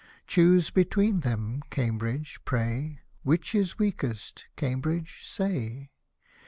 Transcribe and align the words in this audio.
Choose 0.25 0.71
between 0.71 1.19
them, 1.19 1.61
Cambridge, 1.69 2.39
pray, 2.43 3.01
Which 3.21 3.53
is 3.53 3.77
weakest, 3.77 4.47
Cambridge, 4.55 5.23
say. 5.27 5.91